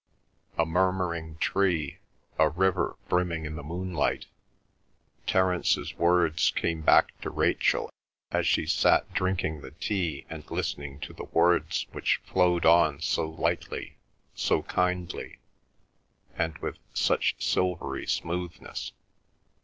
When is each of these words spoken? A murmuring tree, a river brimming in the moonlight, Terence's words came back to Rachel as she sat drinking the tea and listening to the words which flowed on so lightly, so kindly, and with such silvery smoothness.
A 0.57 0.65
murmuring 0.65 1.37
tree, 1.37 1.99
a 2.39 2.49
river 2.49 2.95
brimming 3.07 3.45
in 3.45 3.53
the 3.55 3.61
moonlight, 3.61 4.25
Terence's 5.27 5.93
words 5.93 6.49
came 6.49 6.81
back 6.81 7.21
to 7.21 7.29
Rachel 7.29 7.87
as 8.31 8.47
she 8.47 8.65
sat 8.65 9.13
drinking 9.13 9.61
the 9.61 9.69
tea 9.69 10.25
and 10.27 10.43
listening 10.49 10.99
to 11.01 11.13
the 11.13 11.25
words 11.25 11.85
which 11.91 12.19
flowed 12.25 12.65
on 12.65 12.99
so 12.99 13.29
lightly, 13.29 13.97
so 14.33 14.63
kindly, 14.63 15.37
and 16.35 16.57
with 16.57 16.79
such 16.95 17.35
silvery 17.37 18.07
smoothness. 18.07 18.93